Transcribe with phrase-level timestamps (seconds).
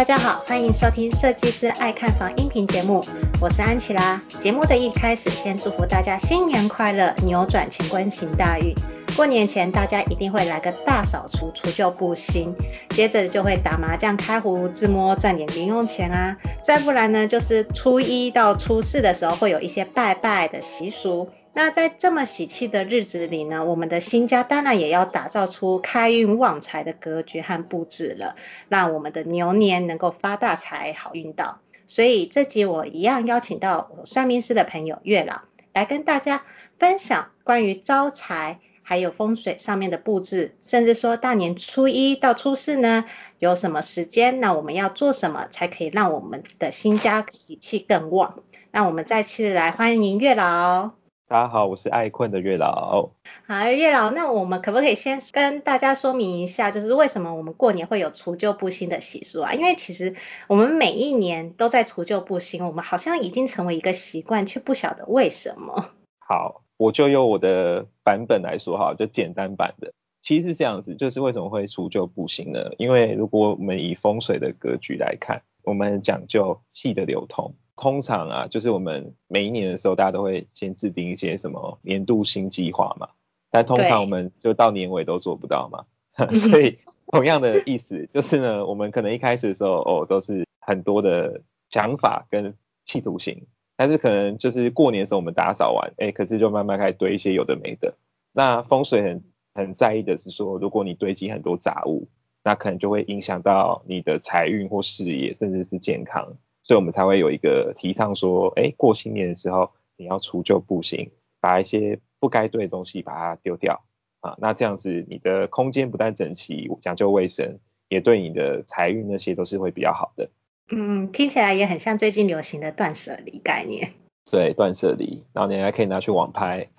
[0.00, 3.04] 大家好，欢迎收听设计师爱看房音频节目，
[3.38, 4.18] 我是安琪拉。
[4.40, 8.74] 节目的一开始，先祝福大家新年快乐，扭转乾坤行大运。
[9.14, 12.54] 过年前，大家一定会来个大扫除，除旧布新，
[12.88, 16.34] 接着就会打麻将、开壶自摸，赚点零用钱啊。
[16.70, 21.28] 再不然呢，就是初一到初四的时候，会有一些拜拜的习俗。
[21.52, 28.36] 那在这么喜气的日子里呢，我们的新家当然也要打造出开运旺财的格局和布置了，
[28.68, 31.58] 让我们的牛年能够发大财、好运到。
[31.88, 35.40] 所以这集我一样邀请到我算命师的朋友月老
[35.72, 36.44] 来跟大家
[36.78, 38.60] 分享关于招财
[38.90, 43.04] 还有风水上面的布置，甚至说大年初一到初四呢，
[43.38, 48.42] 有什么时间，那我们要做什么才可以让我们的新家喜气更旺？
[48.72, 50.90] 那我们再次来欢迎月老。
[51.28, 53.10] 大家好，我是爱困的月老。
[53.46, 59.54] 好，月老，那我们可不可以先跟大家说明一下，就是为什么我们过年会有除旧布新的习俗啊？
[59.54, 60.16] 因为其实
[60.48, 65.90] 我们每一年都在除旧布新，我们好像已经成为一个习惯，却不晓得为什么。
[66.18, 69.92] 好，我就用我的版本来说哈，就简单版的。
[70.22, 72.70] 其实是这样子，就是为什么会除旧布新呢？
[72.78, 77.54] 因为如果我们以风水的格局来看，我们讲究气的流通。
[77.76, 83.08] 通常啊，就是我们每一年的时候，大家都会先制定一些什么年度新计划嘛。
[83.50, 85.84] 但通常我们就到年尾都做不到嘛。
[86.34, 92.54] 所以同样的意思就是呢，我们可能一开始的时候哦，都是很多的想法跟
[92.86, 93.46] 企图心，
[93.80, 97.94] 但是可能就是过年的时候我们打扫完，哎，可是就慢慢开始堆一些有的没的。
[98.30, 102.06] 那风水很很在意的是说，如果你堆积很多杂物，
[102.44, 106.36] 那可能就会影响到你的财运或事业，甚至是健康。
[106.62, 113.82] 所以我们才会有一个提倡说，哎，过新年的时候你要除旧布新，把一些不该堆的东西把它丢掉
[114.20, 114.36] 啊。
[114.36, 117.58] 那这样子你的空间不但整齐，讲究卫生，
[117.88, 120.28] 也对你的财运那些都是会比较好的。
[120.70, 123.92] 嗯，听起来也很像最近流行的断舍离概念。
[124.30, 126.68] 对，断舍离，然后你还可以拿去网拍。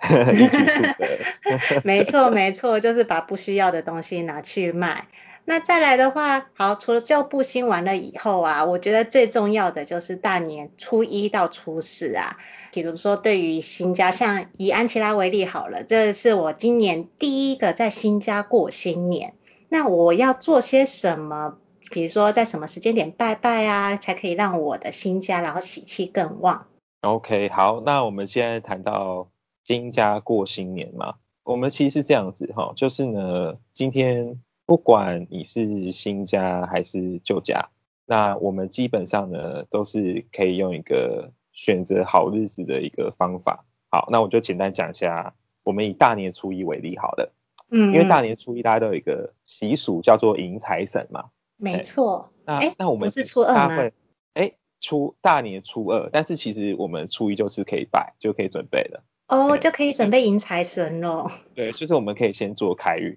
[1.84, 5.08] 没错没错，就是把不需要的东西拿去卖。
[5.44, 12.38] 那再来的话，好，除了旧布新完了以后啊，我觉得最重要的就是大年初一到初四啊。
[12.72, 19.34] 比如说，对于新家，像以安琪拉为例好了，这是我今年第一个在新家过新年。
[19.68, 21.58] 那我要做些什么？
[21.92, 26.66] 比如说，在什么时间点拜拜啊，才可以让我的新家然后喜气更旺
[27.02, 29.28] ？OK，好，那我们现在谈到
[29.64, 31.14] 新家过新年嘛，
[31.44, 34.40] 我们其实是这样子哈，就是呢，今天。
[34.64, 37.68] 不管你是新家还是旧家，
[38.06, 43.66] 那我们基本上呢都是可以用一个选择好日子的一个方法。
[43.90, 47.32] 好，那我就简单讲一下，我们以大年初一为例好了。
[47.70, 51.24] 嗯，因为大年初一大家都有一个习俗叫做迎财神嘛。
[51.62, 52.30] 没错。
[52.44, 53.76] 那诶那我们是初二吗？
[53.76, 53.92] 会
[54.34, 59.04] 诶初大年初二，但是其实我们初一就是可以拜，就可以准备了。
[59.28, 61.30] 哦，就可以准备迎财神咯。
[61.54, 63.16] 对，就是我们可以先做开运。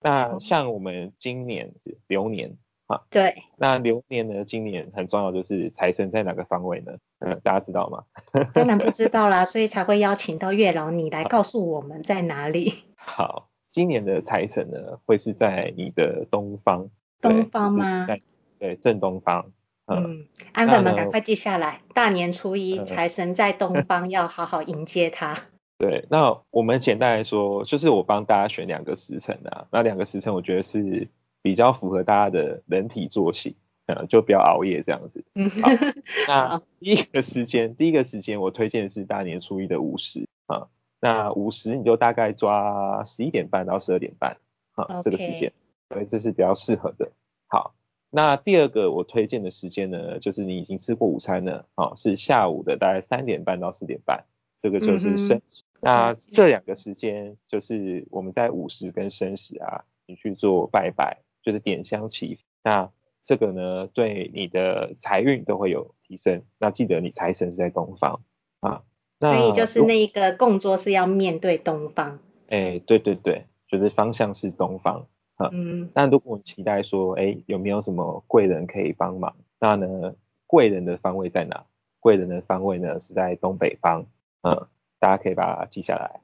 [0.00, 1.72] 那像我们今年
[2.06, 6.92] 流年啊，对，那流年呢，今年很重要就是财神在哪个方位呢？
[7.20, 8.04] 嗯，大家知道吗？
[8.52, 12.74] 当然不知道啦，所以才会邀请到月老你来告诉我们在哪里。
[12.96, 16.90] 好，今年的财神呢会是在你的东方。
[17.28, 18.06] 东方吗？
[18.06, 18.22] 对，
[18.58, 19.46] 对，正东方。
[19.86, 25.38] 嗯，嗯安粉们赶快记下来，大年初一财神在东方，要好好迎接他。
[25.76, 31.08] 对，那我们简单来说，就是我帮大家选两个时辰啊，那两个时辰我觉得是
[31.42, 33.56] 比较符合大家的人体作息，
[33.86, 35.24] 嗯，就不要熬夜这样子。
[35.34, 35.68] 嗯，好，
[36.28, 40.68] 那第一个时间，第一个时间我推荐是大年初一的午时啊，
[41.00, 44.38] 那午时你就大概抓十一点半到十二点半
[44.74, 45.52] 啊.这个时间，
[45.94, 47.10] 所以这是比较适合的。
[47.46, 47.74] 好，
[48.10, 54.24] 那第二个我推荐的时间呢，就是你已经吃过午餐了，哦，是下午的大概三点半到四点半。
[54.62, 55.42] 这个就是生，嗯、
[55.82, 62.40] 那这两个时间就是我们在午时跟申时啊，你去做拜拜，就是点香祈福。
[62.62, 62.90] 那
[63.26, 66.44] 这个呢，对你的财运都会有提升。
[66.58, 68.22] 那记得你财神是在东方
[68.60, 68.84] 啊，
[69.18, 72.18] 那所以就是那一个供桌是要面对东方。
[72.48, 75.13] 哎，对对对，就是方向是东方啊。
[75.38, 75.90] 嗯。
[75.94, 79.34] 那如果你期待说，哎，有没有什么贵人可以帮忙？
[79.58, 80.14] 那呢，
[80.46, 81.64] 贵人的方位在哪？
[82.00, 84.04] 贵人的方位呢是在东北方。
[84.42, 84.66] 嗯，
[84.98, 86.20] 大家可以把它记下来。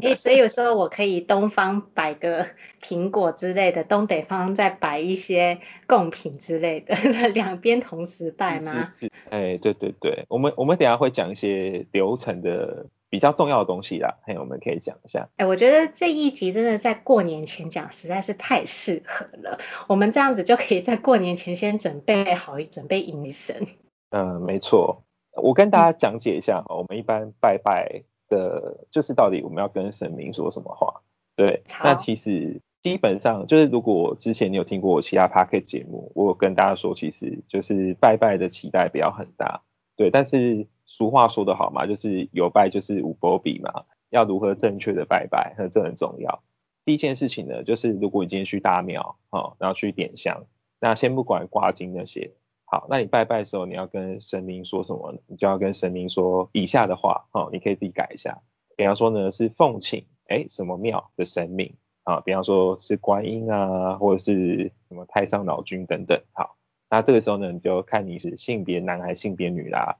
[0.00, 2.46] 欸，所以有时候我可以东方摆个
[2.80, 6.94] 苹果之类的，东北方再摆一些贡品之类的，
[7.34, 8.86] 两边同时拜吗？
[8.86, 15.28] 是，是，是，哎、欸，对对对，我们我们等下会讲一些流程的比较重要的东西啦，嘿，我们可以讲一下。
[15.36, 23.66] 哎、欸，我觉得这一集真的在过年前讲实在是太适合了，我们这样子就可以在过年前先准备好，准备迎神。
[24.08, 25.02] 嗯，没错，
[25.42, 28.04] 我跟大家讲解一下，嗯、我们一般拜拜。
[28.28, 31.02] 的，就是到底我们要跟神明说什么话？
[31.36, 39.60] 对，那其实基本上就是，如果之前你有听过我其他 podcast 节目，我有跟大家说，其实就是拜拜的期待不要很大，
[39.96, 40.10] 对。
[40.10, 46.42] 但是俗话说得好嘛，就是有拜就是无波比嘛，要如何正确的拜拜，那这很重要。
[46.84, 50.44] 第一件事情呢，就是如果你今天去大庙，好，然后去点香，
[50.78, 52.32] 那先不管挂金那些。
[52.66, 55.14] 好，那你拜拜的时候，你要跟神明说什么？
[55.26, 58.40] 你就要跟神明说以下的话，哦，你可以自己改一下。
[58.76, 61.74] 比方说呢，是奉请哎什么庙的神明
[62.04, 66.20] 啊，比方说是观音啊，或者是什么太上老君等等。
[66.32, 66.56] 好，
[66.90, 69.96] 那这个时候呢，你就看你是性别男还是性别女啦。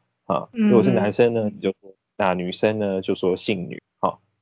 [0.52, 3.80] 如果是男生呢，你就说，那女生呢就说姓女。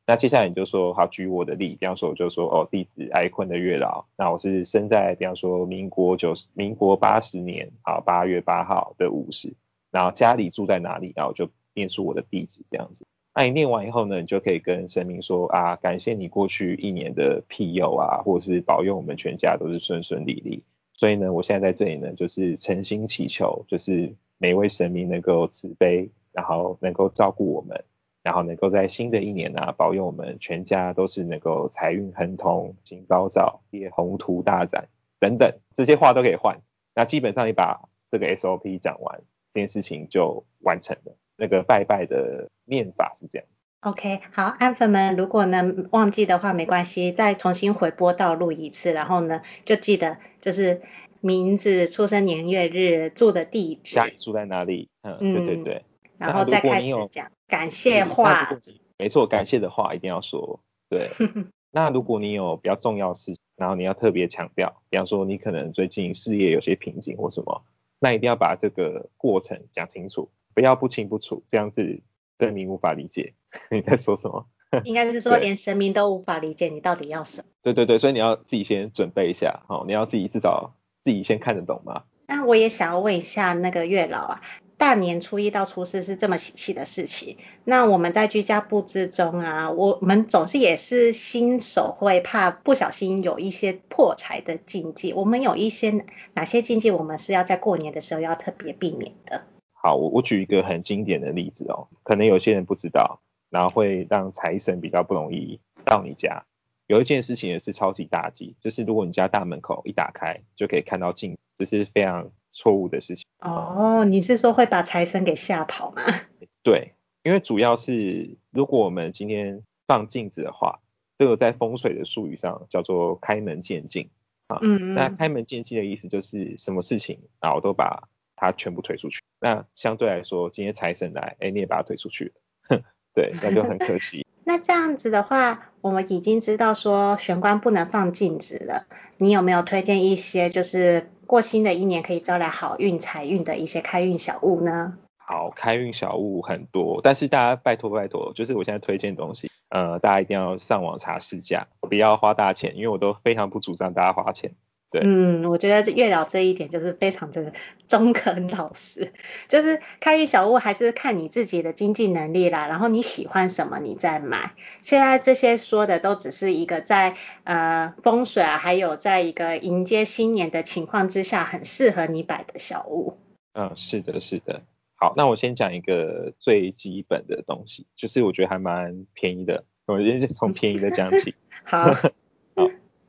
[0.06, 9.54] 那接下来你就说好，举我的例，比方说我就说哦，弟子哀坤的月老，那我是生在比方说民国九十、民国八十年啊八月八号的午时，
[9.92, 13.06] 然后家里住在哪里，然后就念出我的地址这样子。
[13.32, 20.64] 那你念完以后呢，你就可以跟神明说啊，感谢你过去一年的庇佑啊，或者是保佑我们全家都是顺顺利利。
[20.92, 27.84] 所以呢，我现在在这里呢，就是诚心祈求，就是每位神明能够慈悲，然后能够照顾我们。
[28.22, 34.88] 然后能够在新的一年呢、保佑我们全家都是能够财运亨通、金高照、业宏图大展
[35.18, 36.60] 等等，这些话都可以换。
[36.94, 39.22] 那基本上你把这个 SOP 讲完，
[39.54, 41.16] 这件事情就完成了。
[41.38, 43.48] 那个拜拜的念法是这样。
[43.80, 50.82] OK，好，安粉们，如果呢忘记的话没关系，再重新回播到录一次，然后呢就记得就是
[51.20, 54.88] 名字、出生年月日、住的地址、家里住在哪里。
[55.02, 55.84] 嗯，嗯对对对。
[56.18, 58.50] 然后再开始讲感谢话，
[58.98, 60.60] 没错，感谢的话一定要说。
[60.88, 61.10] 对，
[61.72, 67.62] 那如果你有比较重要的事情，然后你要特别强调，比方说你可能最近事业有些瓶颈或什么，
[67.98, 72.02] 那一定要把这个过程讲清楚，不要不清不楚，这样子
[72.38, 73.34] 神明无法理解
[73.70, 74.46] 你在说什么。
[74.84, 77.48] 应该是说连神明都无法理解你到底要什么。
[77.62, 82.04] 对对对，所以你要自己先准备一下，好，你要自己至少自己先看得懂吗。
[82.26, 84.42] 那我也想要问一下那个月老啊。
[84.76, 99.42] 大年初一到初四是这么喜气的事情，那我们在居家布置中啊，我们总是也是新手会怕不小心有一些破财的禁忌，我们有一些哪些禁忌，我们是要在过年的时候要特别避免的？
[99.72, 103.20] 好，我我举一个很经典的例子哦，可能有些人不知道，
[103.50, 106.46] 然后会让财神比较不容易到你家。
[106.90, 112.30] 有一件事情也是超级大忌，就是如果你家大门口一打开就可以看到镜，这是非常。
[112.52, 116.02] 错误的事情哦，你是说会把财神给吓跑吗？
[116.64, 120.80] 对，因为主要是如果我们今天放镜子的话，
[121.16, 124.10] 这个在风水的术语上叫做开门见镜
[124.48, 124.58] 啊。
[124.62, 129.20] 嗯，嗯，那开门见镜的意思就是什么事情，然后我都把它全部推出去。
[129.40, 132.32] 那相对来说，今天财神来，哎，你也把它推出去了，
[132.62, 132.82] 哼，
[133.14, 134.26] 对，那就很可惜。
[134.44, 138.86] 那这样子的话，我们已经知道说玄关不能放镜子了。
[139.16, 144.94] 你有没有推荐一些就是过新的一年可以招来好运财运的一些开运小物呢？
[145.18, 154.54] 好，开运小物很多，但是大家拜托拜托，就是我现在推荐东西，呃，大家一定要上网查市价，不要花大钱，因为我都非常不主张大家花钱。
[154.90, 157.52] 对嗯，我觉得月老这一点就是非常的
[157.86, 159.12] 中肯老实，
[159.46, 164.52] 就是开运小物还是看你自己的经济能力啦，然后你喜欢什么你再买。
[164.80, 173.16] 现在这些说的都只是一个在呃风水啊，还有在一个迎接新年的情况之下，很适合你摆的小物。
[173.52, 174.62] 嗯，是的，是的。
[174.96, 181.34] 好，那我先讲一个最基本的东西，就是我觉得还蛮便宜的，我先从便宜的讲起。
[181.62, 181.90] 好。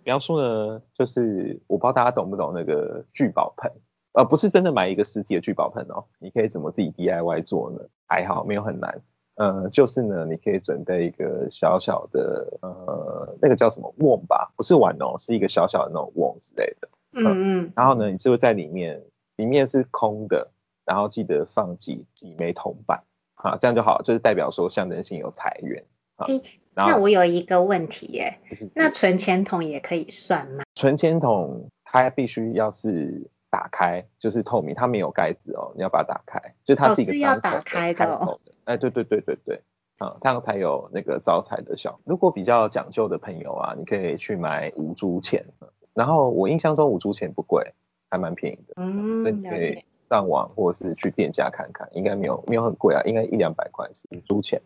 [0.04, 3.72] 比方说呢，就是我不知道大家懂不懂那个聚宝盆，
[4.14, 7.80] 呃，不是真的买一个实体的聚宝盆哦，你可以怎么自己 DIY 做呢？
[8.08, 9.02] 还好，没有很难。
[9.36, 16.90] 呃，就是呢，你可以准备一个小小的，呃，那个叫什么瓮吧，不是碗哦，是一个小小的那种瓮之类的。
[17.14, 17.26] 嗯
[17.64, 17.74] 嗯。
[17.76, 19.02] 然后呢，你就会在里面，
[19.38, 20.52] 里面是空的，
[20.86, 23.02] 然后记得放几几枚铜板，
[23.36, 25.84] 啊，这样就好，就是代表说象征性有财源。
[26.28, 26.42] 欸、
[26.76, 28.40] 那我有一个问题耶，
[28.76, 30.64] 那存钱筒也可以算吗？
[30.76, 38.40] 存钱筒它必须要是打开，就是透明，它没有盖子哦，你要把它打开，就它是一个、哦、是要打开的哦。
[38.66, 39.62] 哎，对对对对对。
[39.98, 42.00] 啊，这样才有那个招财的效果。
[42.06, 45.46] 如果比较讲究的朋友啊，你可以去买五铢钱，
[45.94, 47.72] 然后我印象中五铢钱不贵，
[48.10, 48.74] 还蛮便宜的。
[48.78, 54.60] 嗯，所以你可以上网或者是去店家看看，应该没有没有很贵啊，应该一两百块是五铢钱，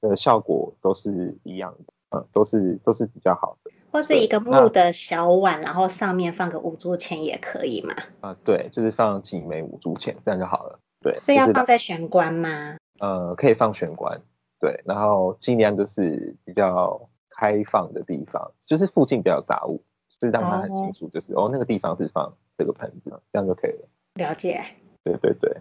[0.00, 3.70] 它的效果都是一样的，嗯，都是都是比较好的。
[3.90, 7.94] 或是一个木的小碗，然后上面放个五铢钱也可以嘛？
[8.20, 10.78] 啊，对，就是放几枚五铢钱，这样就好了。
[11.00, 12.76] 对，这要放在玄关吗？
[13.00, 14.20] 呃，可以放玄关，
[14.60, 23.88] 对，然后尽量就是比较开放的地方，就是附近比较杂物，是让他很清楚，就是哦，哦那个地方是放这个盆子，这样就可以了。
[24.14, 24.62] 了解。
[25.02, 25.56] 对对对，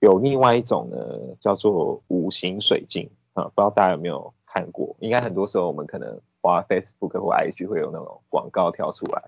[0.00, 0.96] 有另外一种呢，
[1.40, 3.08] 叫做五行水晶
[3.38, 4.96] 啊，不知道大家有没有看过？
[5.00, 6.20] 应该很多时候我们可能。
[6.40, 9.24] 滑 Facebook 或 IG 会有那种广告跳出来，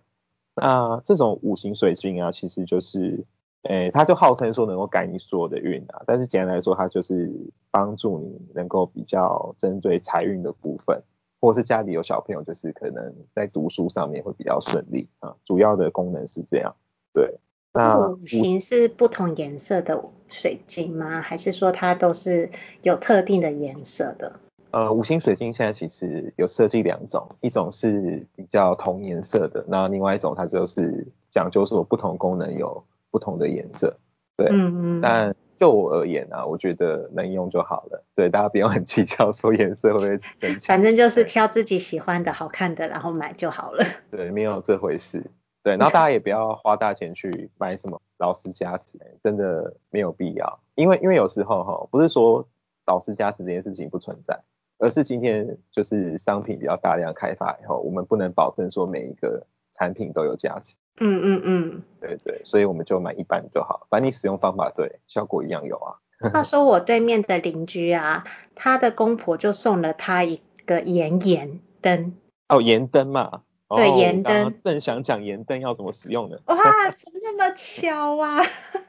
[0.55, 3.27] 那这种五行水晶啊，其实就是，
[3.65, 7.29] 诶、它就号称说能够改你所有的运啊，但是简单来说，它就是
[7.73, 11.03] 帮助你能够比较针对财运的部分，
[11.41, 16.73] 或是家里有小朋友，就是可能在读书上面会比较顺利啊，主要的功能是这样。
[17.13, 17.41] 对，
[17.73, 21.21] 那五行是不同颜色的水晶吗？
[21.21, 22.51] 还是说它都是
[22.83, 24.33] 有特定的颜色的？
[24.73, 33.97] 呃，五行水晶现在其实有设计两种，一种是比较同颜色的，那另外一种它就是讲究说不同功能有不同的颜色，
[34.37, 35.01] 对，嗯嗯。
[35.01, 43.85] 但就我而言啊，我觉得能用就好了，对，大家不用很计较说颜色会不会增强，反正就是挑自己喜欢的好看的，然后买就好了。
[44.11, 45.25] 对，没有这回事。
[45.63, 52.47] 对，然后大家也不要花大钱去买什么劳斯加持，真的没有必要，因为因为有时候哈，不是说
[52.87, 54.41] 劳斯加持这件事情不存在。
[54.83, 60.75] 而是今天就是商品比较大量开发以后，我们不能保证说每一个产品都有价值。
[60.99, 66.01] 嗯嗯嗯，对对，所以我们就买一般就好，反正你使用方法对，效果一样有啊。
[66.33, 68.25] 话说我对面的邻居啊，
[68.55, 72.15] 他的公婆就送了他一个盐盐灯。
[72.49, 73.43] 哦，盐灯嘛。
[73.77, 74.47] 对，盐灯。
[74.47, 76.37] 哦、正想讲盐灯要怎么使用呢？
[76.47, 76.57] 哇，
[76.91, 78.43] 怎么那么巧啊！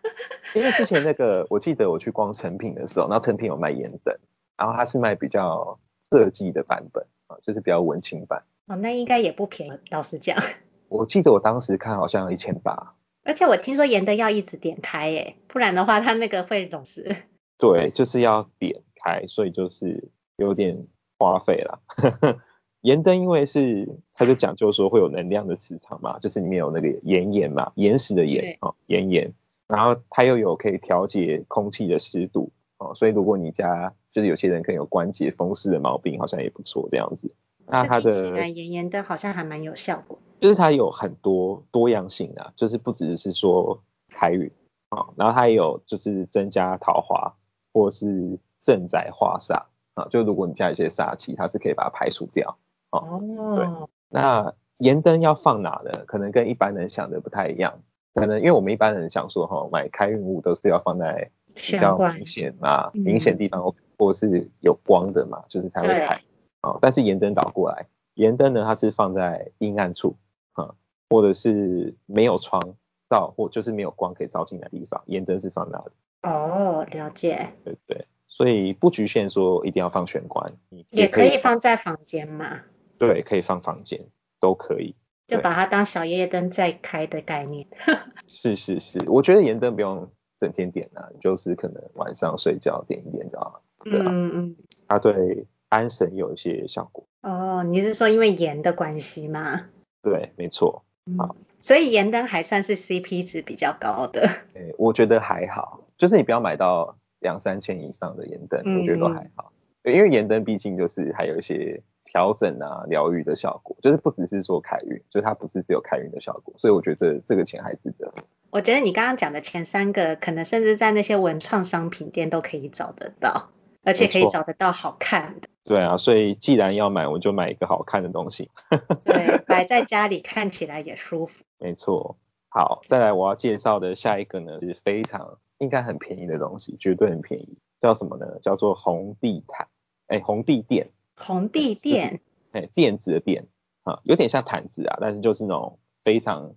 [0.55, 4.15] 因为之前那个，我记得我去逛成品的时候，然后成品有卖盐灯。
[4.57, 5.79] 然后它是卖比较
[6.11, 8.43] 设计的版本啊，就是比较文青版。
[8.67, 10.37] 哦，那应该也不便宜，老实讲。
[10.87, 12.93] 我记得我当时看好像要一千八。
[13.23, 17.15] 而且我听说盐灯要一直点开耶，不然的话它那个会融蚀。
[17.57, 20.85] 对，就是要点开，所以就是有点
[21.17, 21.79] 花费啦。
[22.81, 29.33] 盐灯因为是它就讲究说会有能量的磁场嘛，就是里面有那个盐盐嘛，岩石的盐啊，盐盐。
[29.67, 32.51] 然后它又有可以调节空气的湿度。
[32.77, 37.31] 哦，所以如果你家就是有些人可能有关节风湿的毛病，好像也不错这样子。
[37.67, 44.51] 那它的盐盐灯好像还蛮有效果，就是它有很多多样性啊，就是不只是说开运
[44.89, 47.31] 啊，然后它也有就是增加桃花
[47.71, 52.57] 或是镇宅化煞啊，就如果你家有些煞气，它是可以把它排除掉。
[52.91, 53.19] 哦，
[53.55, 53.67] 对。
[54.09, 55.91] 那盐灯要放哪呢？
[56.05, 57.79] 可能跟一般人想的不太一样，
[58.13, 61.29] 可能因为我们一般人想说哈，买开运物都是要放在。
[61.53, 63.61] 比较明显啊，明显地方
[63.97, 66.17] 或是有光的嘛，嗯、就是才会开。
[66.61, 70.15] 哦，但是盐灯倒过来，盐灯呢，它是放在阴暗处，
[70.53, 70.75] 啊、嗯，
[71.09, 72.61] 或者是没有窗
[73.09, 75.91] 照，或就是没有光可以照进来的地方，盐灯是放那里。
[76.23, 77.49] 哦，了解。
[77.65, 80.53] 对对，所以不局限说一定要放玄关，
[80.89, 82.61] 也可以放在房间嘛。
[83.07, 83.99] 对，可以放房间，
[84.39, 84.95] 都可以。
[85.27, 87.67] 就把它当小夜灯再开的概念。
[88.27, 90.09] 是是是，我觉得盐灯不用。
[90.41, 93.61] 整天点啊，就是可能晚上睡觉点一点就好了。
[93.83, 94.55] 对啊，嗯嗯，
[94.87, 97.05] 它对安神有一些效果。
[97.21, 99.67] 哦，你是说因为盐的关系吗？
[100.01, 100.83] 对，没错。
[101.15, 104.21] 好，嗯，所以盐灯还算是 CP 值比较高的。
[104.55, 109.53] 欸，我觉得还好，就是你不要买到两三千以上的盐灯，嗯，我觉得都还好。
[109.83, 118.13] 因为盐灯毕竟就是还有一些调整啊、疗愈的效果，就是不只是说开运，就是它不是只有开运的效果，所以我觉得这个钱还值得。
[118.49, 123.47] 我觉得你刚刚讲的前三个，可能甚至在那些文创商品店都可以找得到，
[123.83, 125.47] 而且可以找得到好看的。
[125.63, 128.51] 对啊，所以既然要买，我就买一个好看的东西。
[129.05, 131.45] 对，摆在家里看起来也舒服。
[131.59, 132.17] 没错。
[132.49, 138.25] 好，再来我要介绍的下一个呢，是非常应该很便宜的东西，绝对很便宜，叫什么呢？
[138.41, 139.67] 叫做红地毯，
[140.07, 140.89] 哎，红地垫。
[141.21, 142.21] 红地垫。
[142.51, 143.47] 哎，垫子的垫
[143.83, 146.53] 啊，有点像毯子啊，但是就是那种非常。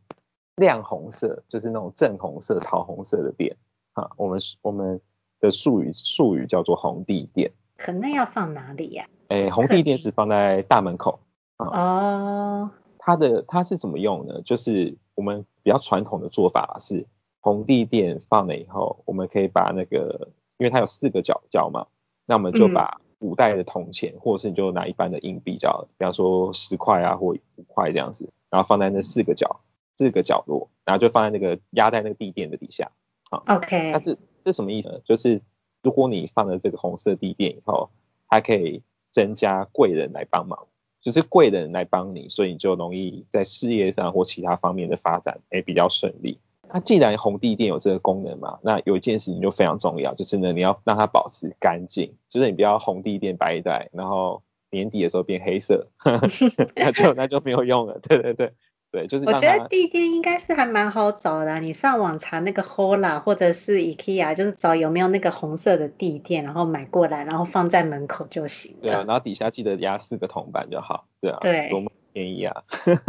[0.56, 3.56] 亮红色就是那种正红色、桃红色的垫
[3.94, 5.00] 啊，我们我们
[5.40, 7.50] 的术语术语叫做红地垫。
[7.76, 9.04] 可那要放哪里呀？
[9.26, 9.35] 啊？
[9.35, 11.18] 诶，红地垫是放在大门口
[11.56, 11.66] 啊。
[11.66, 12.71] 哦。
[13.00, 14.42] 它的它是怎么用呢？
[14.42, 17.04] 就是我们比较传统的做法是，
[17.40, 20.28] 红地垫放了以后，我们可以把那个，
[20.59, 21.85] 因为它有四个角角嘛，
[22.26, 29.61] 那我们就把古代的铜钱，或者是你就拿一般的硬币，叫比方说十块啊或五块这样子，然后放在那四个角
[29.97, 32.90] 四个角落，然后就放在那个压在那个地垫的底下。
[33.30, 33.90] 好，OK。
[33.92, 35.00] 但是这什么意思呢？
[35.04, 35.40] 就是
[35.83, 37.90] 如果你放了这个红色地垫以后，
[38.28, 40.66] 它可以增加贵人来帮忙，
[41.00, 46.38] 就是贵人来帮你，所以你就容易在事业上或其他方面的发展，哎，比较顺利。
[46.73, 55.88] 那既然红地垫有这个功能嘛，那有一件事情就非常重要，就是呢，你要让它保持干净，就是你不要红地垫白一摆，然后年底的时候变黑色，
[56.75, 57.99] 那就那就没有用了。
[58.00, 58.52] 对对对
[58.90, 59.25] 对，就是。
[59.25, 68.78] 我觉得地垫应该是还蛮好找的啊，你上网查那个 Hola 或者是 IKEA，就是找有没有那个红色的地垫，然后买过来，然后放在门口就行了。
[68.83, 71.06] 对啊，然后底下记得压四个铜板就好。
[71.21, 71.38] 对啊。
[71.40, 71.68] 对。
[71.71, 72.62] 多么便宜啊，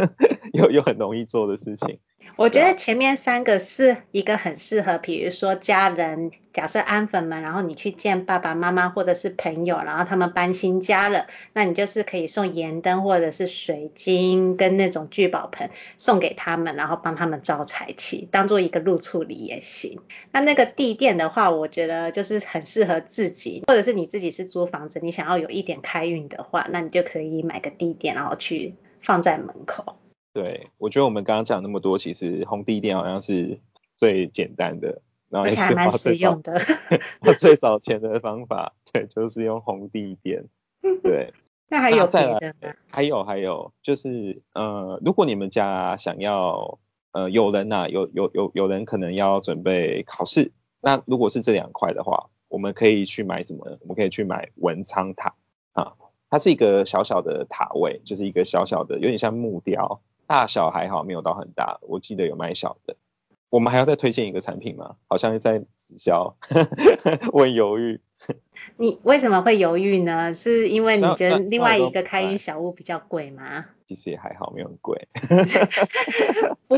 [0.54, 2.00] 又又很容易做的事情。
[2.38, 20.02] 我觉得前面三个是一个很适合，比如说家人，假设安粉们，然后你去见爸爸妈妈或者是朋友，然后他们搬新家了，那你就是可以送盐灯或者是水晶跟那种聚宝盆送给他们，然后帮他们招财气，当做一个入厝礼也行。
[20.34, 29.96] 那那个地垫的话，我觉得就是很适合自己，或者是你自己是租房子，你想要有一点开运的话，那你就可以买个地垫，然后去放在门口。
[30.36, 33.58] 对，我觉得我们刚刚讲那么多，其实红地垫好像是
[33.96, 36.60] 最简单的，然后还蛮实用的，
[37.40, 40.44] 最少钱的方法，对，就是用红地垫。
[41.02, 41.34] 对，
[41.70, 42.76] 那还有别的吗？
[42.90, 46.80] 还有还有，就是呃，如果你们家想要
[47.14, 50.52] 呃有人呐、啊，有有有有人可能要准备考试，
[50.82, 53.78] 那如果是这两块的话，我们可以去买什么？
[53.80, 55.34] 我们可以去买文昌塔
[55.72, 55.94] 啊，
[56.30, 60.02] 它是一个小小的塔位，就是一个小小的，有点像木雕。
[60.28, 61.80] 大小还好，没有到很大。
[61.82, 62.96] 我记得有卖小的。
[63.50, 64.96] 我们还要再推荐一个产品吗？
[65.08, 66.36] 好像在直销，
[67.32, 68.02] 我很犹豫。
[68.76, 70.34] 你为什么会犹豫呢？
[70.34, 73.66] 是因为你觉得另外一个开运小物比较贵吗？
[73.88, 75.08] 其实也还好，没有很贵。
[76.68, 76.76] 不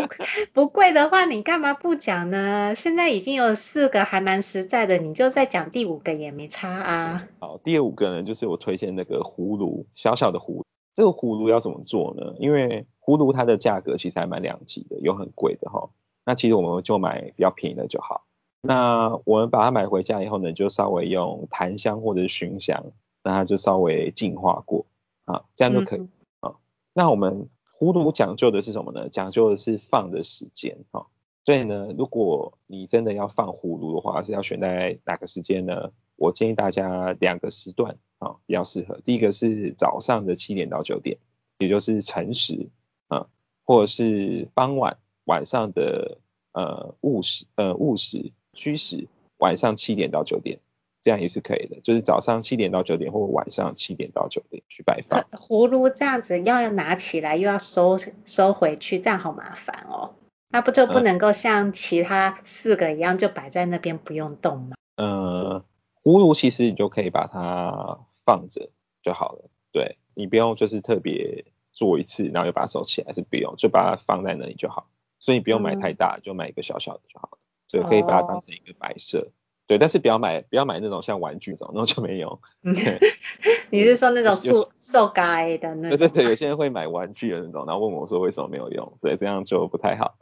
[0.51, 2.75] 不贵的话，你干嘛不讲呢？
[2.75, 7.27] 现在已经有四个还蛮实在的，你就再讲第五个也没差啊。
[7.39, 10.65] 好，第五个呢，就是我推荐那个葫芦，小小的葫芦。
[10.93, 12.33] 这个葫芦要怎么做呢？
[12.39, 15.89] 因为葫芦它的价格其实还蛮两极的，有很贵的哈。
[16.25, 18.25] 那其实我们就买比较便宜的就好。
[18.61, 22.83] 那我们把它买回家以后呢，就稍微用檀香或者是熏香，
[23.23, 24.85] 那它就稍微净化过
[25.23, 26.01] 啊，这样就可以
[26.41, 26.49] 啊。
[26.49, 26.55] 嗯、
[26.93, 27.47] 那我们
[27.79, 29.07] 葫芦讲究的是什么呢？
[29.07, 31.07] 讲究的是放的时间哈。
[31.45, 35.91] 所以呢，如果你真的要放葫芦的话，是要选在哪个时间呢？
[36.17, 37.97] 我建议大家两个时段。
[38.19, 38.99] 啊、哦，比较适合。
[39.05, 41.19] 第一个是早上的七点到九点，
[41.59, 42.67] 也就是辰时
[43.07, 43.27] 啊，
[43.65, 46.17] 或者是傍晚晚上的
[46.53, 50.59] 呃午时呃午时虚时，晚上七点到九点，
[51.01, 51.79] 这样也是可以的。
[51.81, 55.21] 就是早上七点到九点，或晚上七点到九点去摆放。
[55.31, 60.15] 葫芦这样子要拿起来又要收收回去，这样好麻烦哦。
[60.49, 64.75] 那不就不能够像其他四个一样就摆在那边不用动吗？
[64.95, 65.63] 呃，
[66.03, 67.99] 葫芦其实你就可以把它。
[68.27, 68.69] 放着
[69.01, 71.45] 就好了，对，你不用就是特别
[71.77, 74.89] 做一次，然后又把它收起来，是不用，就把它放在那里就好。
[75.19, 77.37] 所以你不用买太大，嗯、就买一个小小的就好了。
[77.67, 79.31] 所以可以把它当成一个摆设，哦、
[79.67, 82.39] 对，但是不要买不要买那种像玩具这种，那种就没用。
[83.69, 85.23] 你是说那种塑塑胶
[85.61, 85.97] 的那种？
[85.97, 88.97] 对对对，有些人会买玩具的那种，然后问我说为什么没有用？
[89.01, 90.15] 对，这样就不太好。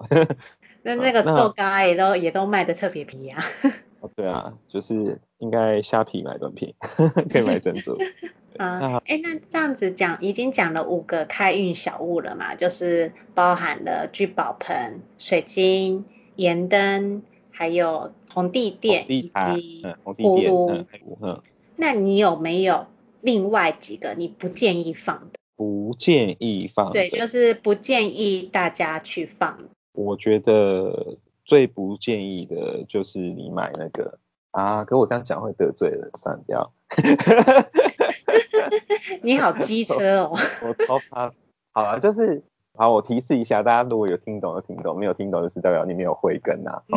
[0.82, 3.44] 那那个 塑胶也都也都卖的特别便宜啊。
[4.16, 6.74] 对啊，就是应该虾皮买短品，
[7.32, 7.98] 可以买珍珠。
[8.58, 16.06] 啊，哎，那这样子讲，已经讲了五个开运小物了嘛，就是包含了聚宝盆、水晶、
[16.38, 20.86] 盐灯，还有红地垫以及葫芦。
[21.76, 22.86] 那你有没有
[23.20, 25.40] 另外几个你不建议放的？
[25.58, 26.94] 不建议放。
[26.94, 29.60] 对，就是不建议大家去放。
[29.92, 31.18] 我觉得。
[31.46, 34.18] 最不建议的就是你买那个
[34.52, 36.74] 啊，可我这样讲会得罪人，删掉。
[39.22, 40.32] 你好机车哦。
[40.64, 41.32] 我超怕。
[41.72, 42.42] 好啊，就是
[42.78, 46.82] 好，我提示一下，大家如果有听懂就听懂，没有听懂就是代表你没有慧根呐、啊。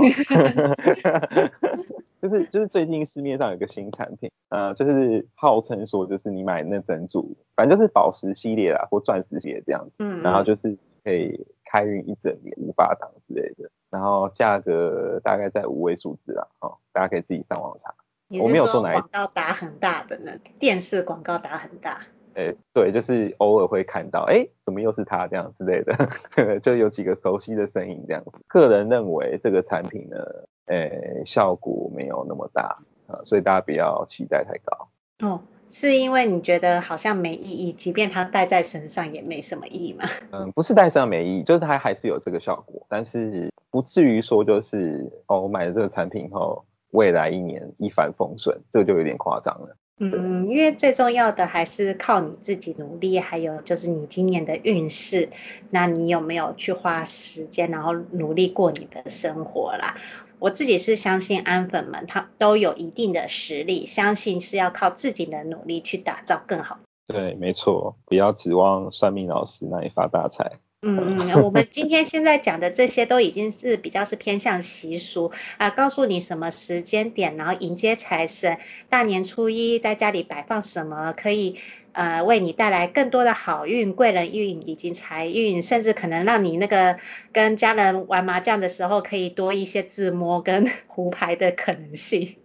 [2.20, 13.70] 就是就是最近市面上有一个新产品，呃，就是号称说就是你买那整组，反正就是宝石系列啦或钻石系列这样子，嗯，然后就是可以开运一整年无法挡之类的。
[13.90, 17.94] 然后价格大概在五位数字啦，哦，大家可以自己上网查。
[18.40, 20.32] 我没有说哪一广告打很大的呢？
[20.58, 22.02] 电视广告打很大。
[22.34, 28.30] 哎，对，就是偶尔会看到，哎，怎么又是他这样之类的， 就有几个熟悉的身影这样子。
[28.46, 30.18] 个人认为这个产品呢，
[30.66, 30.92] 哎，
[31.24, 34.88] 效果没有那么大啊，所以大家不要期待太高。
[35.26, 40.08] 哦，是因为你觉得好像没意义，即便它戴在身上也没什么意义吗？
[40.32, 49.76] 嗯，不是戴上没意义，就是它还是有这个效果，但是不至于说就是哦，我买了这个产品后，未来一年一帆风顺，这个就有点夸张了。
[50.00, 55.28] 嗯，因为最重要的还是靠你自己努力，还有就是你今年的运势，
[55.70, 59.96] 那你有没有去花时间，然后努力过你的生活啦？
[60.38, 66.78] 我自己是相信安粉们，他都有一定的实力，相信是要靠自己的努力去打造更好。
[67.06, 70.58] 对，没错，不要指望算命老师那里发大财。
[70.80, 81.56] 嗯嗯，我们今天现在讲的这些都已经是比较是偏向习俗啊，告诉你什么时间点，然后迎接财神，大年初一在家里摆放什么，可以
[81.90, 87.00] 呃为你带来更多的好运、贵人运以及财运，甚至可能让你那个
[87.32, 92.36] 跟家人玩麻将的时候可以多一些自摸跟 胡牌的可能性。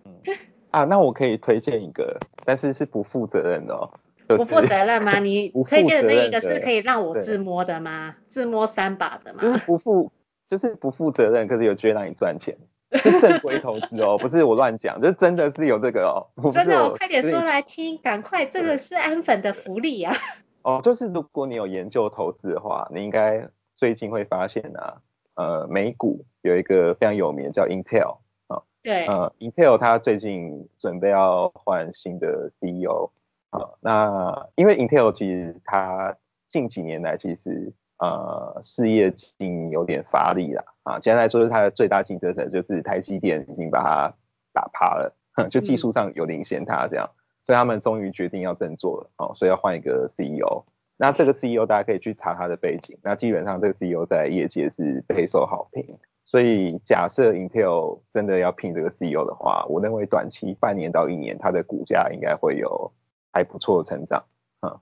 [0.72, 3.91] 啊，那我可以推荐一个，但是是不负责任的哦。
[4.38, 5.19] 不负责任吗？
[5.19, 8.15] 你 推荐的那一个是可以让我自摸的吗？
[8.30, 9.41] 自摸三把的吗？
[9.41, 10.12] 就是不负，
[10.50, 12.58] 就是不负责任，可是有机会让你赚钱，
[12.91, 16.52] 是正规投资哦，不是我乱讲，就是真的是有这个哦。
[16.52, 20.15] 真的，我快点说来听，赶快，这个是安粉的福利啊。
[20.63, 24.96] 哦，就是如果你有研究投资的话，你应该最近会发现啊，
[25.36, 33.10] 呃，美股有一个非常有名的叫 Intel 啊，对，呃，Intel 它最近准备要换新的 CEO。
[33.53, 36.17] 好，那因为 Intel 其实它
[36.49, 44.11] 近几年来其实呃事业经营有点乏力了啊，简单来说是它的最大竞争者就是台积电已经把它
[44.53, 45.15] 打趴了，
[45.51, 47.07] 就技术上有领先它这样，
[47.45, 50.63] 所以他们终于决定要振作了哦，所以要换一个 CEO。
[50.97, 62.91] 那这个 CEO 大家可以去查他的背景，那基本上这个 CEO 在业界是备受好评，所以假设 Intel 真的要聘这个 CEO 的话，我认为短期半年到一年它的股价应该会有。
[63.34, 64.26] 还不错的成长，
[64.60, 64.80] 啊，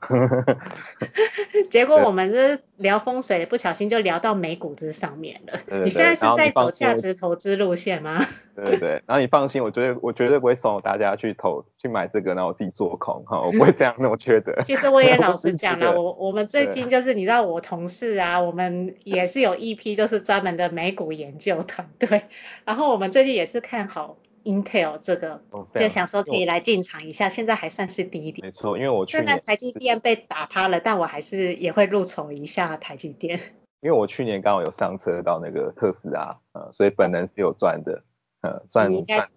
[1.72, 5.58] 结果我们这聊风水，不小心就聊到美股这上面了。
[5.66, 8.24] 对对对，你现在是在走价值投资路线吗？
[8.54, 14.54] 对对对，然后你放心，我绝对我绝对不会怂大家去投去买这个，然后我自己做空哈，我不会这样那么缺德。
[14.66, 22.26] 其实我也老实讲了，我我们最近就是你知道我同事啊，我们也是有一批就是专门的美股研究团队，
[22.66, 24.18] 然后我们最近也是看好。
[24.43, 25.41] Intel 这个，
[25.75, 28.45] 就想说可以来进场一下，现在还算是低点。
[28.45, 33.39] 没错，因为我去年虽然台积电被打趴了，但我还是也会入手一下台积电。
[33.82, 38.04] 因为我去年刚好有上车到那个特斯拉，呃，所以本人是有赚的，
[38.41, 39.30] 呃，赚赚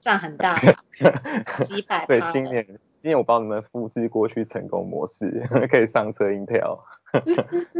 [0.00, 0.56] 赚很大，
[1.64, 2.06] 几百趴。
[2.06, 6.78] 对，今年今年我帮你们复制过去成功模式， 可以上车 Intel。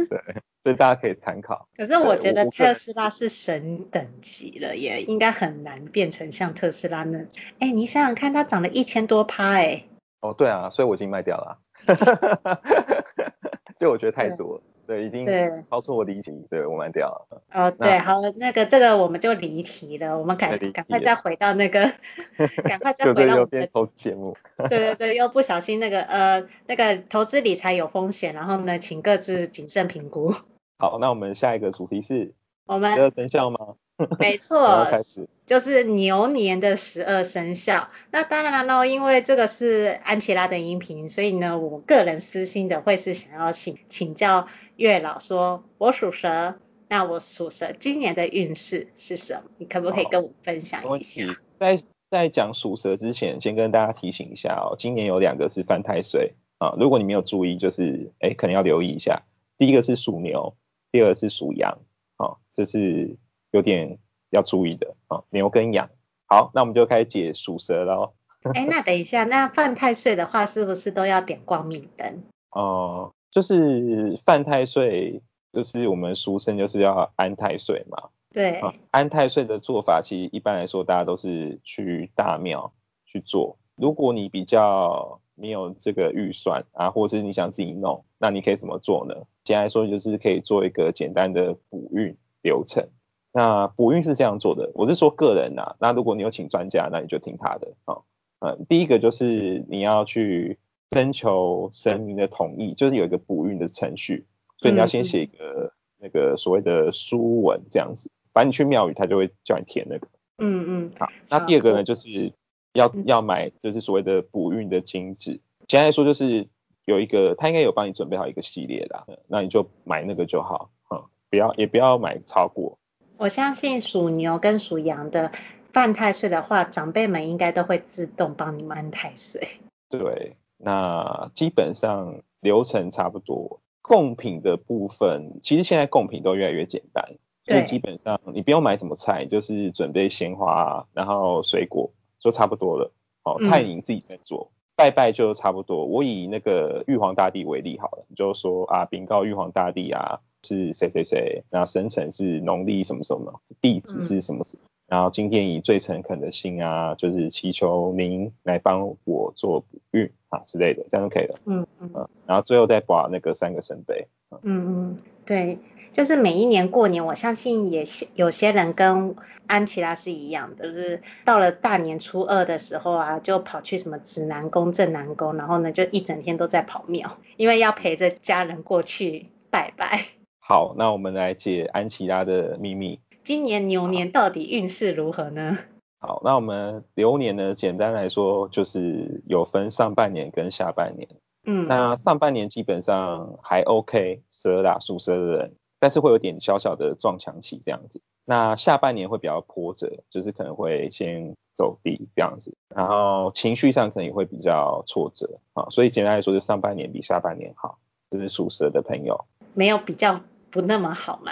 [0.09, 0.21] 对，
[0.63, 1.67] 所以大家可以参考。
[1.77, 7.25] 可是我觉得特斯拉是神等级了，也应该很难变成像特斯拉那。
[7.59, 9.83] 哎，你想想看，它涨了一千多趴，哎。
[10.21, 11.59] 哦，对啊，所以我已经卖掉了。
[13.79, 14.63] 就我觉得太多了。
[14.89, 15.23] 对，已经
[15.69, 17.43] 超出我理解，对，我卖掉了。
[17.53, 21.93] 哦，对，好，那个这个我们就离题了，我们赶赶快再回到那个，
[22.65, 24.35] 赶快再回到我们的投资节目。
[24.67, 30.33] 对对对，又不小心那个呃那个投资理财有风险，然后呢，请各自谨慎评估。
[30.79, 32.33] 好，那我们下一个主题是，
[32.65, 33.75] 我们十二生肖吗？
[34.17, 37.89] 没错，开始就是牛年的十二生肖。
[38.11, 46.55] 那当然了，因为这个是安琪拉的音频，所以呢，我个人私心的会是想要请请教月老说，我属蛇，
[46.87, 49.51] 那我属蛇今年的运势是什么？
[49.57, 51.23] 你可不可以跟我分享一下？
[51.59, 59.23] 在在讲属蛇之前，先跟大家提醒一下哦，今年有两个是犯太岁啊，如果你没有注意，就是哎，可能要留意一下。
[59.57, 60.55] 第一个是属牛，
[60.91, 61.79] 第二个是属羊，
[62.15, 63.17] 啊，这是。
[63.51, 63.97] 有点
[64.29, 65.89] 要注意的啊，牛跟羊。
[66.27, 68.13] 好，那我们就开始解属蛇喽。
[68.53, 72.23] 哎，那等一下，那犯太岁的话，是不是都要点光明灯？
[72.51, 78.09] 哦、呃，就是犯太岁，就是我们俗称就是要安太岁嘛。
[78.31, 78.73] 对、啊。
[78.91, 82.71] 安太岁的做法，其实一般来说，大家都是去大庙
[83.05, 83.57] 去做。
[83.75, 89.15] 如果你比较没有这个预算啊，或者是你想自己弄，那你可以怎么做呢？
[89.43, 92.87] 简单来说，就是可以做一个简单的补运流程。
[93.31, 95.75] 那补运是这样做的，我是说个人呐、啊。
[95.79, 97.97] 那如果你有请专家，那你就听他的啊。
[98.39, 100.57] 嗯，第一个就是你要去
[100.91, 104.25] 征求神明的同意，就是有一个补运的程序，
[104.57, 110.07] 所以你要先写一个那个所谓的书文这样子，反正你去庙宇，他就会叫你填那个。
[110.37, 110.91] 嗯嗯。
[110.97, 112.33] 好，那第二个呢，就是
[112.73, 116.47] 要要买就是所谓的补运的金纸，简单来说就是
[116.85, 122.79] 有一个他应该有帮你准备好一个系列的，那你就买那个就好，嗯，不要也不要买超过。
[123.19, 125.33] 我相信属牛跟属羊的
[125.73, 129.45] 犯太岁的话，长辈们应该都会自动帮你们安太岁。
[129.89, 133.59] 对，那基本上流程差不多。
[133.81, 137.03] 贡品的部分，其实现在贡品都越来越简单，
[137.43, 142.93] 所以基本上你不用买什么菜，就是准备鲜花，然后水果就差不多了。
[143.23, 145.85] 哦，菜你自己在做，嗯、拜拜就差不多。
[145.85, 150.21] 我以那个玉皇大帝为例好了，你就说啊，禀告玉皇大帝啊，
[150.55, 154.63] 是谁谁谁，然后生辰是农历什么什么，地址是什么什么。
[154.63, 161.35] 嗯然后今天以最诚恳的心啊，就是祈求您来帮我做补运啊之类的，这样就可以了。
[161.45, 162.09] 嗯嗯。
[162.25, 164.07] 然后最后再把那个三个圣杯。
[164.31, 165.59] 嗯嗯，对，
[165.93, 167.85] 就是每一年过年，我相信也
[168.15, 180.05] 有些人跟安琪拉是一样的，就是到了大年初二的时候啊，就跑去什么指南宫、正南宫，然后呢就一整天都在跑庙，因为要陪着家人过去拜拜。
[180.49, 182.99] 好，那我们来解安琪拉的秘密。
[183.23, 185.59] 今年牛年到底运势如何呢？
[185.99, 191.07] 好，那我们流年呢，简单来说就是有分上半年跟下半年。
[191.45, 198.01] 嗯，那上半年基本上还 OK，蛇啦，属蛇的人，但是会有点小小的撞墙期这样子。
[198.25, 205.67] 那下半年会比较波折，就是可能会先走低这样子，然后情绪上可能也会比较挫折啊。
[205.69, 207.77] 所以简单来说，是上半年比下半年好，
[208.09, 209.25] 就是属蛇的朋友。
[209.55, 211.31] 没有比较不那么好吗？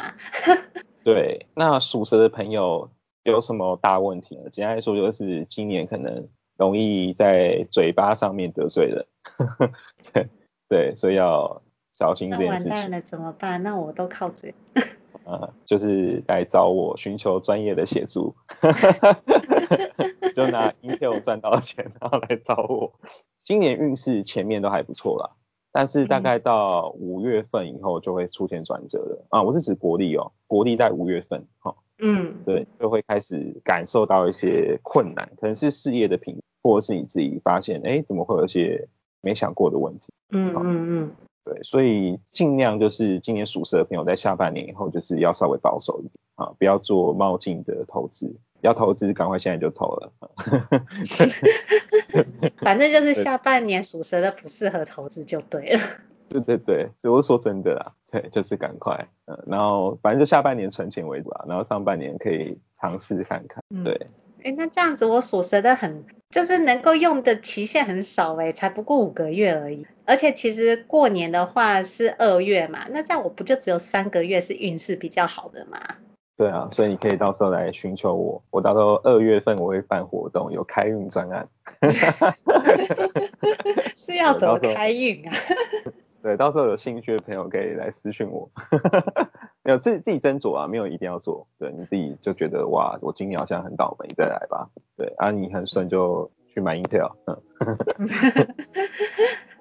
[1.03, 2.89] 对，那属蛇的朋友
[3.23, 4.49] 有什么大问题呢？
[4.51, 6.27] 简单来说，就是今年可能
[6.57, 9.05] 容易在嘴巴上面得罪人。
[10.13, 10.27] 对
[10.69, 11.61] 对，所以要
[11.93, 12.69] 小心这件事情。
[12.69, 13.63] 那完蛋了，怎么办？
[13.63, 14.53] 那我都靠嘴。
[15.25, 18.33] 啊，就是来找我寻求专业的协助。
[20.35, 22.93] 就拿 Intel 赚到钱，然后来找我。
[23.43, 25.31] 今年运势前面都还不错啦。
[25.77, 29.43] 但是大概到五月份以后就会出现转折了、嗯、啊！
[29.43, 38.87] 我是指国力哦，国力在五月份哈，嗯，对，就会开始感受到一些困难，可能是事业的瓶，或者是你自己发现，哎，怎么会有一些
[39.21, 40.07] 没想过的问题？
[40.31, 41.11] 嗯嗯嗯，
[41.47, 50.11] 对，所以尽量就是今年属蛇的朋友在下半年以后就是要稍微保守一点啊，不要做冒进的投资，要投资赶快现在就投了。
[52.57, 55.79] 反正就是下半年属蛇的不适合投资就对了。
[56.27, 63.93] 对 对对，我是说真的啦，对，就是赶快，嗯，然后反正就下半年存钱为主啊，然后上半年可以尝试看看，对。
[64.43, 75.79] 哎、嗯，那这样子我属蛇的很，就是能够用的期限很少哎，才不过五个月而已，而且其实过年的话是二月嘛，那这样我不就只有三个月是运势比较好的吗？
[76.37, 81.47] 对啊，所以你可以到时候来寻求我，我到时候二月份我会办活动，有开运专案。
[83.95, 85.33] 是要怎么开运啊？
[86.23, 88.49] 对，到时候有兴趣的朋友可以来私讯我。
[89.63, 91.45] 没有自己自己斟酌啊，没有一定要做。
[91.59, 94.69] 对，你自己就觉得哇，我今年好像很倒霉，再来吧。
[94.95, 97.11] 对，啊你很顺就去买 Intel。
[97.25, 97.41] 嗯。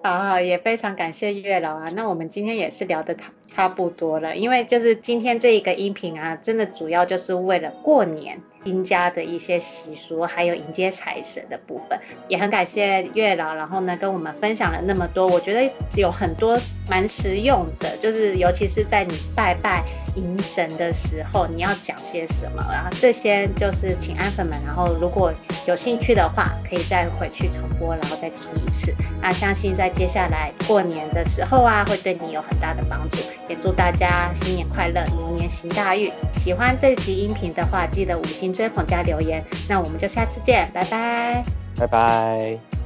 [0.07, 1.87] 好好，也非常感谢月老啊。
[1.93, 3.17] 那我们今天也是聊得
[3.49, 11.99] 差不多了，因为就是今天这一个音频啊，真的主要就是为了过年新家的一些习俗，还有迎接财神的部分。
[12.29, 16.57] 也很感谢月老，然后呢跟我们分享了那么多，我觉得有很多
[16.89, 19.83] 蛮实用的，就是尤其是在你拜拜。
[20.17, 22.67] 迎神的时候，你要讲些什么？
[22.73, 25.33] 然后这些就是请安粉们，然后如果
[25.67, 28.95] 有兴趣的话，可以再回去重播，然后再听一次。
[29.21, 33.19] 那相信在接下来过年的时候啊，会对你有很大的帮助。
[33.49, 36.11] 也祝大家新年快乐，牛年行大运。
[36.33, 39.45] 喜欢这集音频的话，记得五星追捧加留言。
[39.69, 41.43] 那我们就下次见，拜拜，
[41.79, 42.86] 拜拜。